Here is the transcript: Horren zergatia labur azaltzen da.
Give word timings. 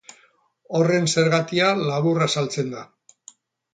Horren 0.77 1.05
zergatia 1.17 1.69
labur 1.91 2.25
azaltzen 2.29 2.77
da. 2.77 2.87